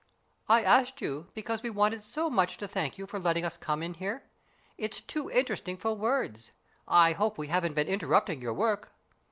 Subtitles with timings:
[0.49, 3.83] "I asked you because we wanted so much to thank you for letting us come
[3.83, 4.23] in here.
[4.75, 6.51] It's too interesting for words.
[6.87, 8.93] I hope we haven't been interrupting your work